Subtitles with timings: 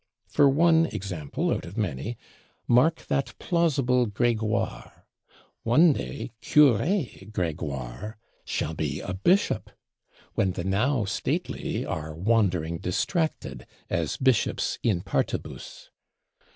[0.25, 2.17] For one example out of many,
[2.67, 4.91] mark that plausible Grégoire:
[5.61, 9.69] one day Curé Grégoire shall be a Bishop,
[10.33, 15.91] when the now stately are wandering distracted, as Bishops in partibus.